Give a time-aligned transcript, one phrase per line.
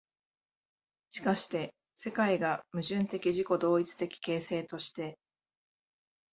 [1.11, 5.19] しかして世界が矛盾的自己同一的形成として、